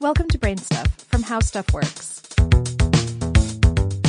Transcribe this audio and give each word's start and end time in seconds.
Welcome 0.00 0.28
to 0.28 0.38
Brain 0.38 0.58
Stuff 0.58 0.86
from 1.08 1.24
How 1.24 1.40
Stuff 1.40 1.72
Works. 1.72 2.22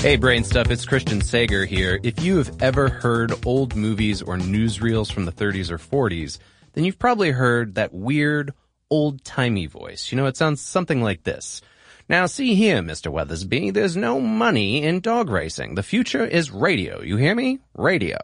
Hey, 0.04 0.18
Brain 0.18 0.44
Stuff, 0.44 0.70
it's 0.70 0.86
Christian 0.86 1.20
Sager 1.20 1.66
here. 1.66 2.00
If 2.04 2.24
you 2.24 2.38
have 2.38 2.62
ever 2.62 2.90
heard 2.90 3.34
old 3.44 3.76
movies 3.76 4.22
or 4.22 4.38
newsreels 4.38 5.12
from 5.12 5.26
the 5.26 5.32
30s 5.32 5.72
or 5.72 5.80
40s, 5.80 6.38
then 6.74 6.84
you've 6.84 7.00
probably 7.00 7.32
heard 7.32 7.74
that 7.74 7.92
weird, 7.92 8.54
old-timey 8.92 9.66
voice. 9.66 10.12
You 10.12 10.18
know, 10.18 10.28
it 10.28 10.38
sounds 10.38 10.62
something 10.62 11.02
like 11.02 11.24
this. 11.24 11.64
Now 12.08 12.28
see 12.28 12.54
here, 12.54 12.84
Mr. 12.84 13.12
Weathersby, 13.12 13.74
there's 13.74 13.98
no 13.98 14.22
money 14.22 14.84
in 14.84 15.00
dog 15.00 15.32
racing. 15.32 15.74
The 15.74 15.82
future 15.82 16.24
is 16.24 16.52
radio. 16.52 17.02
You 17.02 17.18
hear 17.18 17.34
me? 17.34 17.58
Radio. 17.74 18.20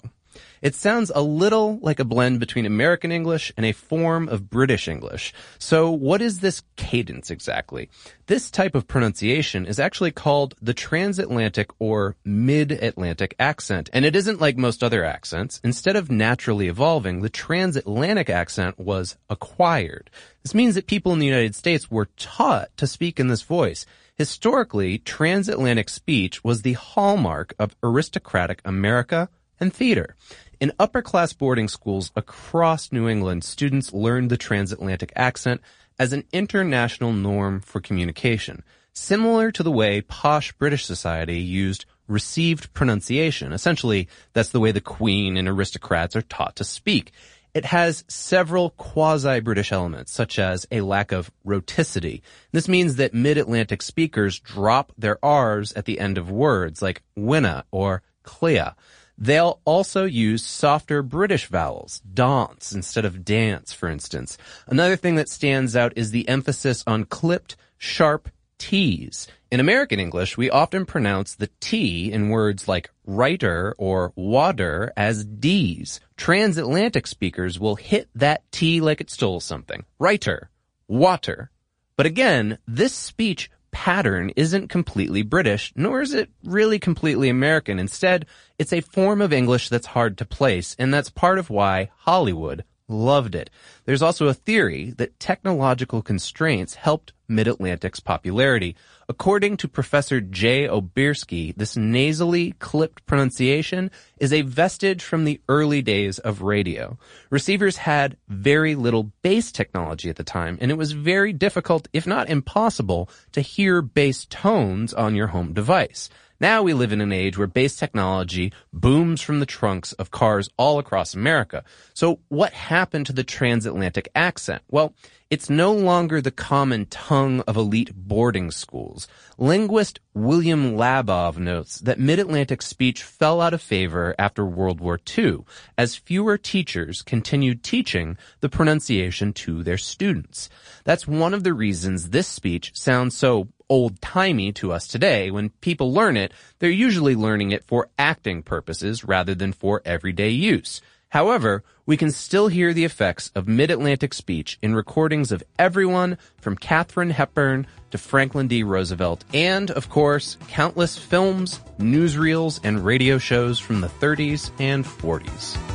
It 0.61 0.75
sounds 0.75 1.11
a 1.13 1.21
little 1.21 1.79
like 1.81 1.99
a 1.99 2.05
blend 2.05 2.39
between 2.39 2.65
American 2.65 3.11
English 3.11 3.53
and 3.57 3.65
a 3.65 3.71
form 3.71 4.27
of 4.29 4.49
British 4.49 4.87
English. 4.87 5.33
So 5.59 5.91
what 5.91 6.21
is 6.21 6.39
this 6.39 6.63
cadence 6.75 7.29
exactly? 7.29 7.89
This 8.27 8.49
type 8.49 8.75
of 8.75 8.87
pronunciation 8.87 9.65
is 9.65 9.79
actually 9.79 10.11
called 10.11 10.55
the 10.61 10.73
transatlantic 10.73 11.69
or 11.79 12.15
mid-Atlantic 12.25 13.35
accent. 13.37 13.89
And 13.93 14.05
it 14.05 14.15
isn't 14.15 14.41
like 14.41 14.57
most 14.57 14.83
other 14.83 15.03
accents. 15.03 15.61
Instead 15.63 15.95
of 15.95 16.09
naturally 16.09 16.67
evolving, 16.67 17.21
the 17.21 17.29
transatlantic 17.29 18.29
accent 18.29 18.79
was 18.79 19.17
acquired. 19.29 20.09
This 20.43 20.55
means 20.55 20.75
that 20.75 20.87
people 20.87 21.13
in 21.13 21.19
the 21.19 21.25
United 21.25 21.55
States 21.55 21.91
were 21.91 22.09
taught 22.17 22.75
to 22.77 22.87
speak 22.87 23.19
in 23.19 23.27
this 23.27 23.41
voice. 23.43 23.85
Historically, 24.15 24.97
transatlantic 24.97 25.89
speech 25.89 26.43
was 26.43 26.61
the 26.61 26.73
hallmark 26.73 27.53
of 27.59 27.75
aristocratic 27.83 28.61
America 28.63 29.29
and 29.59 29.73
theater. 29.73 30.15
In 30.59 30.71
upper 30.79 31.01
class 31.01 31.33
boarding 31.33 31.67
schools 31.67 32.11
across 32.15 32.91
New 32.91 33.09
England, 33.09 33.43
students 33.43 33.93
learned 33.93 34.29
the 34.29 34.37
transatlantic 34.37 35.11
accent 35.15 35.61
as 35.99 36.13
an 36.13 36.23
international 36.31 37.13
norm 37.13 37.59
for 37.59 37.79
communication, 37.81 38.63
similar 38.93 39.51
to 39.51 39.63
the 39.63 39.71
way 39.71 40.01
posh 40.01 40.51
British 40.53 40.85
society 40.85 41.39
used 41.39 41.85
received 42.07 42.73
pronunciation. 42.73 43.51
Essentially, 43.51 44.07
that's 44.33 44.49
the 44.49 44.59
way 44.59 44.71
the 44.71 44.81
Queen 44.81 45.37
and 45.37 45.47
aristocrats 45.47 46.15
are 46.15 46.21
taught 46.21 46.55
to 46.57 46.63
speak. 46.63 47.11
It 47.53 47.65
has 47.65 48.03
several 48.09 48.71
quasi-British 48.71 49.71
elements, 49.71 50.11
such 50.11 50.37
as 50.39 50.67
a 50.71 50.81
lack 50.81 51.13
of 51.13 51.31
rhoticity. 51.45 52.21
This 52.51 52.67
means 52.67 52.97
that 52.97 53.13
mid-Atlantic 53.13 53.81
speakers 53.81 54.39
drop 54.39 54.91
their 54.97 55.23
R's 55.23 55.71
at 55.73 55.85
the 55.85 55.99
end 55.99 56.17
of 56.17 56.29
words, 56.29 56.81
like 56.81 57.01
winna 57.15 57.63
or 57.71 58.03
clea. 58.23 58.71
They'll 59.17 59.61
also 59.65 60.05
use 60.05 60.43
softer 60.43 61.01
British 61.01 61.47
vowels, 61.47 62.01
dance 62.01 62.73
instead 62.73 63.05
of 63.05 63.23
dance, 63.23 63.71
for 63.71 63.87
instance. 63.87 64.37
Another 64.67 64.95
thing 64.95 65.15
that 65.15 65.29
stands 65.29 65.75
out 65.75 65.93
is 65.95 66.11
the 66.11 66.27
emphasis 66.27 66.83
on 66.85 67.05
clipped, 67.05 67.55
sharp 67.77 68.29
T's. 68.57 69.27
In 69.51 69.59
American 69.59 69.99
English, 69.99 70.37
we 70.37 70.49
often 70.49 70.85
pronounce 70.85 71.35
the 71.35 71.49
T 71.59 72.11
in 72.11 72.29
words 72.29 72.67
like 72.67 72.89
writer 73.05 73.73
or 73.77 74.11
water 74.15 74.91
as 74.97 75.23
D's. 75.23 75.99
Transatlantic 76.17 77.07
speakers 77.07 77.59
will 77.59 77.75
hit 77.75 78.09
that 78.15 78.49
T 78.51 78.81
like 78.81 79.01
it 79.01 79.09
stole 79.09 79.39
something. 79.39 79.85
Writer, 79.99 80.49
water. 80.87 81.51
But 81.95 82.05
again, 82.05 82.57
this 82.67 82.93
speech 82.93 83.49
pattern 83.75 84.31
isn't 84.37 84.69
completely 84.69 85.21
British, 85.21 85.73
nor 85.75 86.01
is 86.01 86.13
it 86.13 86.29
really 86.45 86.79
completely 86.79 87.27
American. 87.27 87.77
Instead, 87.77 88.25
it's 88.57 88.71
a 88.71 88.79
form 88.79 89.21
of 89.21 89.33
English 89.33 89.67
that's 89.67 89.87
hard 89.87 90.17
to 90.17 90.25
place, 90.25 90.77
and 90.79 90.93
that's 90.93 91.09
part 91.09 91.37
of 91.37 91.49
why 91.49 91.89
Hollywood 91.97 92.63
loved 92.87 93.35
it. 93.35 93.49
There's 93.85 94.01
also 94.01 94.27
a 94.27 94.33
theory 94.33 94.91
that 94.97 95.19
technological 95.19 96.01
constraints 96.01 96.75
helped 96.75 97.13
Mid-Atlantic's 97.27 97.99
popularity. 97.99 98.75
According 99.09 99.57
to 99.57 99.67
Professor 99.67 100.21
Jay 100.21 100.67
O'Berski, 100.67 101.55
this 101.55 101.75
nasally 101.75 102.51
clipped 102.59 103.05
pronunciation 103.05 103.91
is 104.17 104.31
a 104.31 104.43
vestige 104.43 105.03
from 105.03 105.25
the 105.25 105.41
early 105.49 105.81
days 105.81 106.19
of 106.19 106.41
radio. 106.41 106.97
Receivers 107.29 107.77
had 107.77 108.17
very 108.27 108.75
little 108.75 109.11
bass 109.21 109.51
technology 109.51 110.09
at 110.09 110.15
the 110.15 110.23
time, 110.23 110.57
and 110.61 110.71
it 110.71 110.77
was 110.77 110.91
very 110.91 111.33
difficult, 111.33 111.87
if 111.93 112.05
not 112.05 112.29
impossible, 112.29 113.09
to 113.31 113.41
hear 113.41 113.81
bass 113.81 114.25
tones 114.25 114.93
on 114.93 115.15
your 115.15 115.27
home 115.27 115.53
device. 115.53 116.09
Now 116.39 116.63
we 116.63 116.73
live 116.73 116.91
in 116.91 116.99
an 116.99 117.13
age 117.13 117.37
where 117.37 117.47
bass 117.47 117.77
technology 117.77 118.51
booms 118.73 119.21
from 119.21 119.39
the 119.39 119.45
trunks 119.45 119.93
of 119.93 120.11
cars 120.11 120.49
all 120.57 120.79
across 120.79 121.13
America. 121.13 121.63
So 121.93 122.19
what 122.27 122.51
happened 122.51 123.05
to 123.05 123.13
the 123.13 123.23
transatlantic 123.23 124.09
accent? 124.15 124.61
Well, 124.69 124.93
it's 125.31 125.49
no 125.49 125.73
longer 125.73 126.21
the 126.21 126.31
common 126.31 126.85
tongue 126.85 127.39
of 127.41 127.57
elite 127.57 127.91
boarding 127.95 128.51
schools. 128.51 129.07
Linguist 129.37 129.99
William 130.13 130.77
Labov 130.77 131.37
notes 131.37 131.79
that 131.79 131.99
mid-Atlantic 131.99 132.61
speech 132.61 133.01
fell 133.01 133.41
out 133.41 133.53
of 133.53 133.61
favor 133.61 134.13
after 134.19 134.45
World 134.45 134.79
War 134.79 134.99
II 135.17 135.39
as 135.77 135.95
fewer 135.95 136.37
teachers 136.37 137.01
continued 137.01 137.63
teaching 137.63 138.17
the 138.41 138.49
pronunciation 138.49 139.33
to 139.33 139.63
their 139.63 139.77
students. 139.77 140.47
That's 140.83 141.07
one 141.07 141.33
of 141.33 141.43
the 141.43 141.53
reasons 141.53 142.11
this 142.11 142.27
speech 142.27 142.71
sounds 142.75 143.17
so 143.17 143.47
old-timey 143.69 144.51
to 144.53 144.71
us 144.71 144.87
today. 144.87 145.31
When 145.31 145.49
people 145.49 145.93
learn 145.93 146.17
it, 146.17 146.33
they're 146.59 146.69
usually 146.69 147.15
learning 147.15 147.51
it 147.51 147.63
for 147.63 147.89
acting 147.97 148.43
purposes 148.43 149.03
rather 149.03 149.35
than 149.35 149.53
for 149.53 149.81
everyday 149.85 150.29
use. 150.29 150.81
However, 151.09 151.63
we 151.85 151.97
can 151.97 152.11
still 152.11 152.47
hear 152.47 152.73
the 152.73 152.83
effects 152.83 153.31
of 153.35 153.47
mid-Atlantic 153.47 154.13
speech 154.13 154.57
in 154.61 154.75
recordings 154.75 155.31
of 155.31 155.43
everyone 155.57 156.17
from 156.41 156.57
Katharine 156.57 157.11
Hepburn 157.11 157.67
to 157.91 157.97
Franklin 157.97 158.47
D. 158.47 158.63
Roosevelt 158.63 159.23
and, 159.33 159.71
of 159.71 159.89
course, 159.89 160.37
countless 160.47 160.97
films, 160.97 161.61
newsreels, 161.79 162.59
and 162.63 162.83
radio 162.83 163.17
shows 163.17 163.59
from 163.59 163.81
the 163.81 163.87
30s 163.87 164.51
and 164.59 164.83
40s. 164.83 165.74